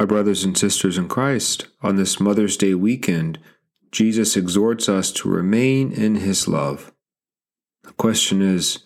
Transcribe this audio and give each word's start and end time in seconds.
My 0.00 0.06
brothers 0.06 0.44
and 0.44 0.56
sisters 0.56 0.96
in 0.96 1.08
Christ, 1.08 1.66
on 1.82 1.96
this 1.96 2.18
Mother's 2.18 2.56
Day 2.56 2.72
weekend, 2.72 3.38
Jesus 3.92 4.34
exhorts 4.34 4.88
us 4.88 5.12
to 5.12 5.28
remain 5.28 5.92
in 5.92 6.14
his 6.14 6.48
love. 6.48 6.90
The 7.82 7.92
question 7.92 8.40
is, 8.40 8.78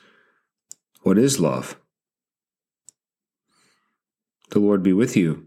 what 1.02 1.16
is 1.16 1.38
love? 1.38 1.76
The 4.50 4.58
Lord 4.58 4.82
be 4.82 4.92
with 4.92 5.16
you. 5.16 5.46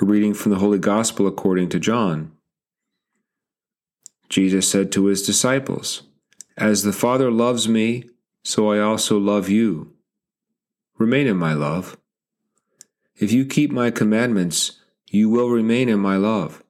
A 0.00 0.04
reading 0.04 0.34
from 0.34 0.52
the 0.52 0.60
Holy 0.60 0.78
Gospel 0.78 1.26
according 1.26 1.68
to 1.70 1.80
John. 1.80 2.30
Jesus 4.28 4.68
said 4.68 4.92
to 4.92 5.06
his 5.06 5.26
disciples, 5.26 6.04
As 6.56 6.84
the 6.84 6.92
Father 6.92 7.32
loves 7.32 7.68
me, 7.68 8.04
so 8.44 8.70
I 8.70 8.78
also 8.78 9.18
love 9.18 9.48
you. 9.48 9.94
Remain 10.96 11.26
in 11.26 11.36
my 11.36 11.54
love. 11.54 11.96
If 13.16 13.32
you 13.32 13.44
keep 13.44 13.70
my 13.70 13.90
commandments, 13.90 14.80
you 15.06 15.28
will 15.28 15.48
remain 15.48 15.88
in 15.88 16.00
my 16.00 16.16
love, 16.16 16.64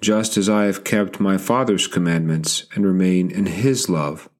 just 0.00 0.36
as 0.36 0.48
I 0.48 0.64
have 0.64 0.84
kept 0.84 1.20
my 1.20 1.36
Father's 1.36 1.86
commandments 1.86 2.64
and 2.74 2.86
remain 2.86 3.30
in 3.30 3.46
his 3.46 3.90
love. 3.90 4.30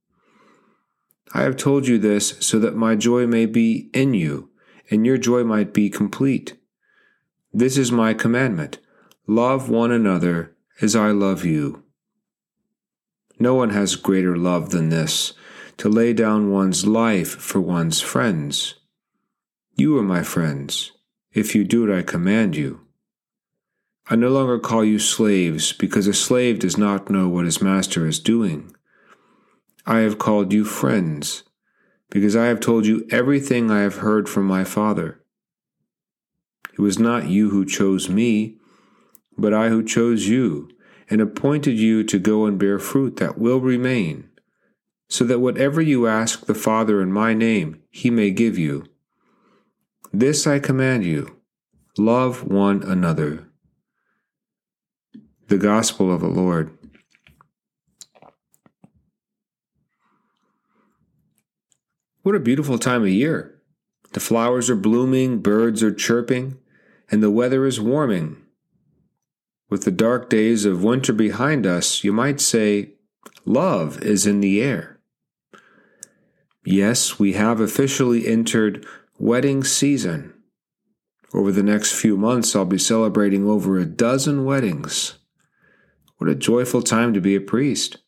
I 1.34 1.42
have 1.42 1.56
told 1.56 1.86
you 1.86 1.98
this 1.98 2.36
so 2.40 2.58
that 2.60 2.76
my 2.76 2.94
joy 2.94 3.26
may 3.26 3.44
be 3.44 3.90
in 3.92 4.14
you, 4.14 4.50
and 4.90 5.04
your 5.04 5.18
joy 5.18 5.44
might 5.44 5.74
be 5.74 5.90
complete. 5.90 6.56
This 7.52 7.76
is 7.76 7.92
my 7.92 8.14
commandment 8.14 8.78
love 9.26 9.68
one 9.68 9.90
another 9.90 10.54
as 10.80 10.94
I 10.96 11.10
love 11.10 11.44
you. 11.44 11.82
No 13.38 13.54
one 13.54 13.70
has 13.70 13.96
greater 13.96 14.36
love 14.36 14.70
than 14.70 14.88
this 14.88 15.32
to 15.78 15.88
lay 15.88 16.12
down 16.12 16.50
one's 16.50 16.86
life 16.86 17.36
for 17.36 17.60
one's 17.60 18.00
friends. 18.00 18.74
You 19.76 19.98
are 19.98 20.02
my 20.02 20.22
friends, 20.22 20.92
if 21.34 21.54
you 21.54 21.64
do 21.64 21.86
what 21.86 21.94
I 21.94 22.02
command 22.02 22.54
you. 22.54 22.80
I 24.06 24.16
no 24.16 24.28
longer 24.28 24.58
call 24.58 24.84
you 24.84 24.98
slaves, 25.00 25.72
because 25.72 26.06
a 26.06 26.14
slave 26.14 26.60
does 26.60 26.78
not 26.78 27.10
know 27.10 27.28
what 27.28 27.44
his 27.44 27.60
master 27.60 28.06
is 28.06 28.20
doing. 28.20 28.74
I 29.84 29.98
have 30.00 30.18
called 30.18 30.52
you 30.52 30.64
friends, 30.64 31.42
because 32.10 32.36
I 32.36 32.46
have 32.46 32.60
told 32.60 32.86
you 32.86 33.06
everything 33.10 33.70
I 33.70 33.80
have 33.80 33.96
heard 33.96 34.28
from 34.28 34.46
my 34.46 34.62
Father. 34.62 35.20
It 36.72 36.80
was 36.80 36.98
not 36.98 37.28
you 37.28 37.50
who 37.50 37.64
chose 37.64 38.08
me, 38.08 38.58
but 39.36 39.52
I 39.52 39.70
who 39.70 39.82
chose 39.82 40.28
you, 40.28 40.68
and 41.10 41.20
appointed 41.20 41.78
you 41.78 42.04
to 42.04 42.18
go 42.18 42.46
and 42.46 42.58
bear 42.58 42.78
fruit 42.78 43.16
that 43.16 43.38
will 43.38 43.60
remain, 43.60 44.28
so 45.08 45.24
that 45.24 45.40
whatever 45.40 45.82
you 45.82 46.06
ask 46.06 46.46
the 46.46 46.54
Father 46.54 47.02
in 47.02 47.10
my 47.10 47.34
name, 47.34 47.82
he 47.90 48.10
may 48.10 48.30
give 48.30 48.56
you. 48.56 48.86
This 50.16 50.46
I 50.46 50.60
command 50.60 51.04
you 51.04 51.40
love 51.98 52.44
one 52.44 52.84
another. 52.84 53.48
The 55.48 55.58
Gospel 55.58 56.14
of 56.14 56.20
the 56.20 56.28
Lord. 56.28 56.70
What 62.22 62.36
a 62.36 62.38
beautiful 62.38 62.78
time 62.78 63.02
of 63.02 63.08
year! 63.08 63.60
The 64.12 64.20
flowers 64.20 64.70
are 64.70 64.76
blooming, 64.76 65.40
birds 65.40 65.82
are 65.82 65.92
chirping, 65.92 66.58
and 67.10 67.20
the 67.20 67.32
weather 67.32 67.66
is 67.66 67.80
warming. 67.80 68.36
With 69.68 69.82
the 69.82 69.90
dark 69.90 70.30
days 70.30 70.64
of 70.64 70.84
winter 70.84 71.12
behind 71.12 71.66
us, 71.66 72.04
you 72.04 72.12
might 72.12 72.40
say, 72.40 72.92
love 73.44 74.00
is 74.00 74.28
in 74.28 74.38
the 74.38 74.62
air. 74.62 75.00
Yes, 76.64 77.18
we 77.18 77.32
have 77.32 77.58
officially 77.58 78.28
entered 78.28 78.86
wedding 79.18 79.64
season. 79.64 80.34
Over 81.32 81.50
the 81.50 81.62
next 81.62 81.92
few 81.92 82.16
months, 82.16 82.54
I'll 82.54 82.64
be 82.64 82.78
celebrating 82.78 83.48
over 83.48 83.78
a 83.78 83.84
dozen 83.84 84.44
weddings. 84.44 85.18
What 86.18 86.30
a 86.30 86.34
joyful 86.34 86.82
time 86.82 87.12
to 87.14 87.20
be 87.20 87.34
a 87.34 87.40
priest. 87.40 87.98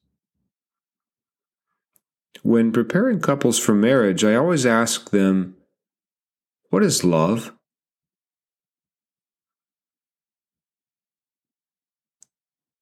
When 2.42 2.70
preparing 2.70 3.20
couples 3.20 3.58
for 3.58 3.74
marriage, 3.74 4.22
I 4.22 4.36
always 4.36 4.64
ask 4.64 5.10
them, 5.10 5.56
What 6.70 6.84
is 6.84 7.02
love? 7.02 7.52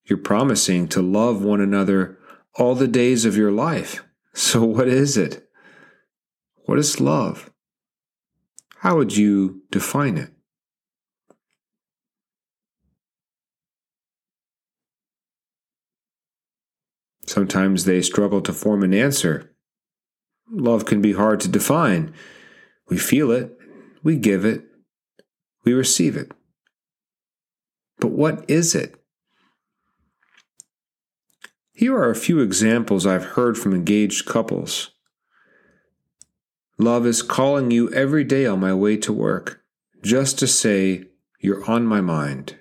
You're 0.05 0.19
promising 0.19 0.89
to 0.89 1.01
love 1.01 1.43
one 1.43 1.63
another 1.63 2.19
all 2.57 2.75
the 2.75 2.89
days 2.89 3.25
of 3.25 3.37
your 3.37 3.51
life. 3.51 4.05
So, 4.37 4.65
what 4.65 4.89
is 4.89 5.17
it? 5.17 5.49
What 6.67 6.77
is 6.79 7.01
love? 7.01 7.54
How 8.85 8.97
would 8.97 9.17
you 9.17 9.63
define 9.71 10.19
it? 10.19 10.31
Sometimes 17.25 17.87
they 17.87 18.03
struggle 18.03 18.43
to 18.43 18.53
form 18.53 18.83
an 18.83 18.93
answer. 18.93 19.55
Love 20.51 20.85
can 20.85 21.01
be 21.01 21.15
hard 21.15 21.41
to 21.41 21.49
define. 21.49 22.13
We 22.91 22.99
feel 22.99 23.31
it, 23.31 23.57
we 24.03 24.17
give 24.17 24.45
it, 24.45 24.65
we 25.65 25.73
receive 25.73 26.15
it. 26.15 26.33
But 28.01 28.11
what 28.11 28.45
is 28.51 28.75
it? 28.75 29.03
Here 31.73 31.97
are 31.97 32.11
a 32.11 32.15
few 32.15 32.41
examples 32.41 33.07
I've 33.07 33.33
heard 33.33 33.57
from 33.57 33.73
engaged 33.73 34.27
couples. 34.27 34.94
Love 36.79 37.07
is 37.07 37.23
calling 37.23 37.71
you 37.71 37.91
every 37.93 38.25
day 38.25 38.47
on 38.47 38.59
my 38.59 38.75
way 38.75 38.97
to 38.97 39.13
work, 39.13 39.63
just 40.03 40.39
to 40.39 40.47
say, 40.47 41.05
You're 41.39 41.65
on 41.71 41.87
my 41.87 42.01
mind. 42.01 42.57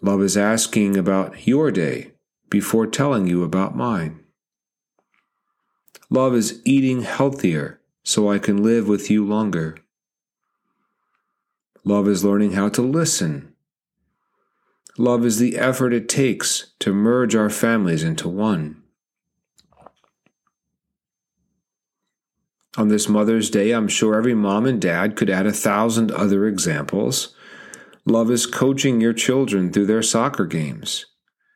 Love 0.00 0.22
is 0.22 0.36
asking 0.36 0.96
about 0.96 1.46
your 1.46 1.72
day 1.72 2.12
before 2.48 2.86
telling 2.86 3.26
you 3.26 3.42
about 3.42 3.76
mine. 3.76 4.20
Love 6.08 6.34
is 6.34 6.62
eating 6.64 7.02
healthier 7.02 7.80
so 8.04 8.30
I 8.30 8.38
can 8.38 8.62
live 8.62 8.86
with 8.86 9.10
you 9.10 9.26
longer. 9.26 9.76
Love 11.82 12.06
is 12.06 12.24
learning 12.24 12.52
how 12.52 12.68
to 12.68 12.82
listen. 12.82 13.52
Love 14.96 15.26
is 15.26 15.38
the 15.38 15.58
effort 15.58 15.92
it 15.92 16.08
takes 16.08 16.72
to 16.78 16.92
merge 16.92 17.34
our 17.34 17.50
families 17.50 18.04
into 18.04 18.28
one. 18.28 18.82
On 22.76 22.88
this 22.88 23.08
Mother's 23.08 23.48
Day, 23.48 23.72
I'm 23.72 23.88
sure 23.88 24.14
every 24.14 24.34
mom 24.34 24.66
and 24.66 24.80
dad 24.80 25.16
could 25.16 25.30
add 25.30 25.46
a 25.46 25.52
thousand 25.52 26.12
other 26.12 26.46
examples. 26.46 27.34
Love 28.04 28.30
is 28.30 28.44
coaching 28.44 29.00
your 29.00 29.14
children 29.14 29.72
through 29.72 29.86
their 29.86 30.02
soccer 30.02 30.44
games, 30.44 31.06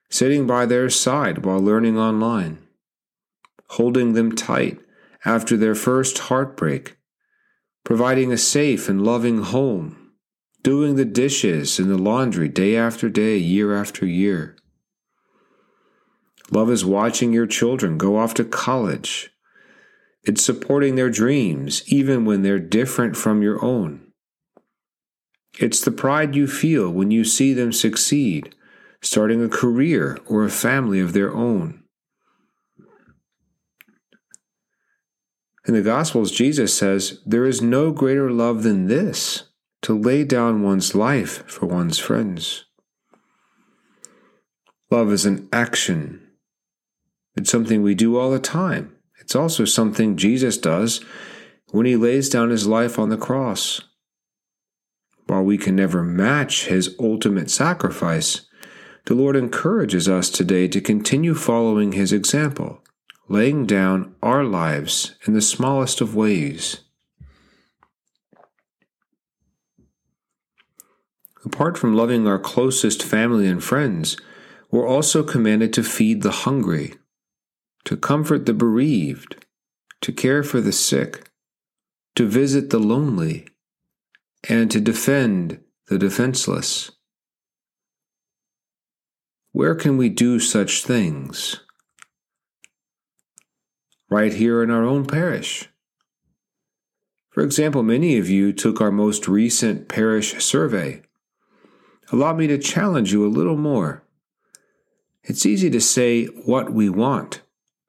sitting 0.08 0.46
by 0.46 0.64
their 0.64 0.88
side 0.88 1.44
while 1.44 1.60
learning 1.60 1.98
online, 1.98 2.58
holding 3.68 4.14
them 4.14 4.34
tight 4.34 4.80
after 5.26 5.58
their 5.58 5.74
first 5.74 6.18
heartbreak, 6.18 6.96
providing 7.84 8.32
a 8.32 8.38
safe 8.38 8.88
and 8.88 9.04
loving 9.04 9.42
home, 9.42 10.12
doing 10.62 10.96
the 10.96 11.04
dishes 11.04 11.78
and 11.78 11.90
the 11.90 11.98
laundry 11.98 12.48
day 12.48 12.76
after 12.76 13.10
day, 13.10 13.36
year 13.36 13.76
after 13.76 14.06
year. 14.06 14.56
Love 16.50 16.70
is 16.70 16.84
watching 16.84 17.32
your 17.32 17.46
children 17.46 17.98
go 17.98 18.16
off 18.16 18.32
to 18.32 18.44
college 18.44 19.30
it's 20.22 20.44
supporting 20.44 20.94
their 20.94 21.10
dreams, 21.10 21.82
even 21.86 22.24
when 22.24 22.42
they're 22.42 22.58
different 22.58 23.16
from 23.16 23.42
your 23.42 23.64
own. 23.64 24.06
It's 25.58 25.80
the 25.80 25.90
pride 25.90 26.36
you 26.36 26.46
feel 26.46 26.90
when 26.90 27.10
you 27.10 27.24
see 27.24 27.52
them 27.52 27.72
succeed, 27.72 28.54
starting 29.00 29.42
a 29.42 29.48
career 29.48 30.18
or 30.26 30.44
a 30.44 30.50
family 30.50 31.00
of 31.00 31.12
their 31.12 31.34
own. 31.34 31.82
In 35.66 35.74
the 35.74 35.82
Gospels, 35.82 36.32
Jesus 36.32 36.76
says, 36.76 37.20
There 37.24 37.44
is 37.46 37.62
no 37.62 37.92
greater 37.92 38.30
love 38.30 38.62
than 38.62 38.86
this, 38.86 39.44
to 39.82 39.98
lay 39.98 40.24
down 40.24 40.62
one's 40.62 40.94
life 40.94 41.46
for 41.46 41.66
one's 41.66 41.98
friends. 41.98 42.66
Love 44.90 45.12
is 45.12 45.24
an 45.24 45.48
action. 45.52 46.26
It's 47.36 47.50
something 47.50 47.82
we 47.82 47.94
do 47.94 48.18
all 48.18 48.30
the 48.30 48.38
time. 48.38 48.96
It's 49.20 49.36
also 49.36 49.64
something 49.64 50.16
Jesus 50.16 50.58
does 50.58 51.04
when 51.70 51.86
he 51.86 51.96
lays 51.96 52.28
down 52.28 52.50
his 52.50 52.66
life 52.66 52.98
on 52.98 53.10
the 53.10 53.16
cross. 53.16 53.80
While 55.26 55.44
we 55.44 55.58
can 55.58 55.76
never 55.76 56.02
match 56.02 56.66
his 56.66 56.96
ultimate 56.98 57.50
sacrifice, 57.50 58.48
the 59.06 59.14
Lord 59.14 59.36
encourages 59.36 60.08
us 60.08 60.28
today 60.28 60.66
to 60.68 60.80
continue 60.80 61.34
following 61.34 61.92
his 61.92 62.12
example, 62.12 62.82
laying 63.28 63.66
down 63.66 64.14
our 64.22 64.42
lives 64.42 65.14
in 65.26 65.34
the 65.34 65.42
smallest 65.42 66.00
of 66.00 66.16
ways. 66.16 66.78
Apart 71.44 71.78
from 71.78 71.94
loving 71.94 72.26
our 72.26 72.38
closest 72.38 73.02
family 73.02 73.46
and 73.46 73.62
friends, 73.62 74.16
we're 74.70 74.86
also 74.86 75.22
commanded 75.22 75.72
to 75.72 75.82
feed 75.82 76.22
the 76.22 76.30
hungry 76.30 76.94
to 77.90 77.96
comfort 77.96 78.46
the 78.46 78.54
bereaved, 78.54 79.44
to 80.00 80.12
care 80.12 80.44
for 80.44 80.60
the 80.60 80.70
sick, 80.70 81.28
to 82.14 82.24
visit 82.24 82.70
the 82.70 82.78
lonely, 82.78 83.48
and 84.48 84.70
to 84.70 84.80
defend 84.80 85.60
the 85.88 85.98
defenseless. 85.98 86.92
Where 89.50 89.74
can 89.74 89.96
we 89.96 90.08
do 90.08 90.38
such 90.38 90.84
things? 90.84 91.62
Right 94.08 94.34
here 94.34 94.62
in 94.62 94.70
our 94.70 94.84
own 94.84 95.04
parish. 95.04 95.68
For 97.30 97.42
example, 97.42 97.82
many 97.82 98.18
of 98.18 98.30
you 98.30 98.52
took 98.52 98.80
our 98.80 98.92
most 98.92 99.26
recent 99.26 99.88
parish 99.88 100.40
survey. 100.40 101.02
Allow 102.12 102.34
me 102.34 102.46
to 102.46 102.56
challenge 102.56 103.12
you 103.12 103.26
a 103.26 103.36
little 103.36 103.56
more. 103.56 104.04
It's 105.24 105.44
easy 105.44 105.70
to 105.70 105.80
say 105.80 106.26
what 106.26 106.72
we 106.72 106.88
want 106.88 107.40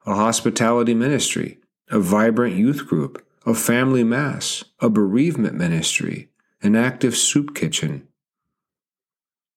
a 0.06 0.14
hospitality 0.14 0.94
ministry, 0.94 1.58
a 1.90 1.98
vibrant 1.98 2.56
youth 2.56 2.86
group, 2.86 3.24
a 3.46 3.54
family 3.54 4.04
mass, 4.04 4.64
a 4.80 4.88
bereavement 4.88 5.54
ministry, 5.54 6.28
an 6.62 6.76
active 6.76 7.16
soup 7.16 7.54
kitchen. 7.54 8.06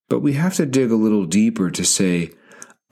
But 0.09 0.19
we 0.19 0.33
have 0.33 0.55
to 0.55 0.65
dig 0.65 0.91
a 0.91 0.95
little 0.95 1.25
deeper 1.25 1.71
to 1.71 1.83
say, 1.83 2.31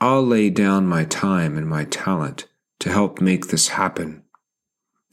I'll 0.00 0.24
lay 0.24 0.50
down 0.50 0.86
my 0.86 1.04
time 1.04 1.56
and 1.56 1.68
my 1.68 1.84
talent 1.84 2.46
to 2.80 2.90
help 2.90 3.20
make 3.20 3.48
this 3.48 3.68
happen. 3.68 4.22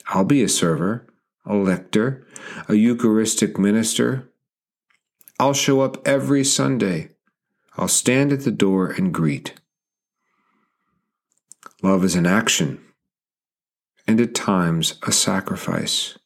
I'll 0.07 0.25
be 0.25 0.43
a 0.43 0.49
server, 0.49 1.07
a 1.45 1.55
lector, 1.55 2.27
a 2.67 2.75
Eucharistic 2.75 3.57
minister. 3.57 4.29
I'll 5.39 5.53
show 5.53 5.81
up 5.81 6.05
every 6.07 6.43
Sunday. 6.43 7.09
I'll 7.77 7.87
stand 7.87 8.33
at 8.33 8.41
the 8.41 8.51
door 8.51 8.87
and 8.87 9.13
greet. 9.13 9.60
Love 11.83 12.03
is 12.03 12.15
an 12.15 12.27
action, 12.27 12.79
and 14.07 14.21
at 14.21 14.35
times 14.35 14.99
a 15.03 15.11
sacrifice. 15.11 16.17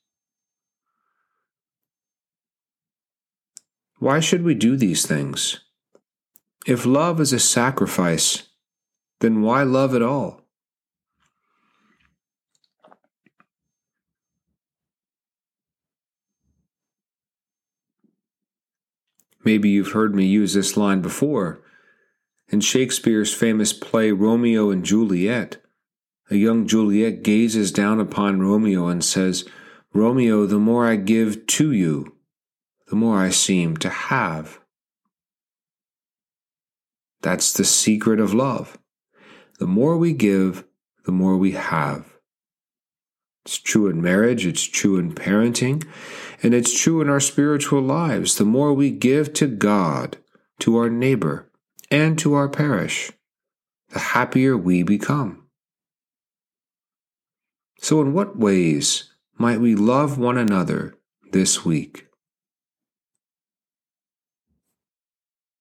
Why 3.99 4.19
should 4.19 4.43
we 4.43 4.53
do 4.53 4.75
these 4.75 5.05
things? 5.05 5.61
If 6.67 6.85
love 6.85 7.21
is 7.21 7.31
a 7.31 7.39
sacrifice, 7.39 8.43
then 9.21 9.41
why 9.41 9.63
love 9.63 9.95
at 9.95 10.01
all? 10.01 10.41
Maybe 19.45 19.69
you've 19.69 19.91
heard 19.91 20.13
me 20.15 20.25
use 20.25 20.53
this 20.53 20.75
line 20.75 21.01
before. 21.01 21.61
In 22.55 22.61
Shakespeare's 22.61 23.33
famous 23.33 23.73
play 23.73 24.13
Romeo 24.13 24.69
and 24.69 24.85
Juliet, 24.85 25.57
a 26.31 26.37
young 26.37 26.65
Juliet 26.65 27.21
gazes 27.21 27.69
down 27.69 27.99
upon 27.99 28.39
Romeo 28.39 28.87
and 28.87 29.03
says, 29.03 29.43
Romeo, 29.93 30.45
the 30.45 30.57
more 30.57 30.85
I 30.85 30.95
give 30.95 31.47
to 31.47 31.73
you, 31.73 32.15
the 32.87 32.95
more 32.95 33.19
I 33.19 33.29
seem 33.29 33.75
to 33.75 33.89
have. 33.89 34.61
That's 37.21 37.51
the 37.51 37.65
secret 37.65 38.21
of 38.21 38.33
love. 38.33 38.77
The 39.59 39.67
more 39.67 39.97
we 39.97 40.13
give, 40.13 40.63
the 41.03 41.11
more 41.11 41.35
we 41.35 41.51
have. 41.51 42.05
It's 43.43 43.57
true 43.57 43.89
in 43.89 44.01
marriage, 44.01 44.45
it's 44.45 44.63
true 44.63 44.97
in 44.97 45.13
parenting, 45.13 45.85
and 46.41 46.53
it's 46.53 46.81
true 46.81 47.01
in 47.01 47.09
our 47.09 47.19
spiritual 47.19 47.81
lives. 47.81 48.35
The 48.35 48.45
more 48.45 48.73
we 48.73 48.91
give 48.91 49.33
to 49.33 49.47
God, 49.47 50.19
to 50.59 50.77
our 50.77 50.89
neighbor, 50.89 51.51
and 51.91 52.17
to 52.19 52.33
our 52.33 52.49
parish, 52.49 53.11
the 53.89 53.99
happier 53.99 54.57
we 54.57 54.83
become. 54.83 55.47
So, 57.79 58.01
in 58.01 58.13
what 58.13 58.37
ways 58.37 59.11
might 59.37 59.59
we 59.59 59.75
love 59.75 60.17
one 60.17 60.37
another 60.37 60.95
this 61.31 61.63
week? 61.63 62.07